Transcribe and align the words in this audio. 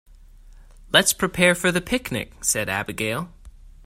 "Let's 0.91 1.13
prepare 1.13 1.53
for 1.53 1.71
the 1.71 1.79
picnic!", 1.79 2.33
said 2.43 2.69
Abigail. 2.69 3.29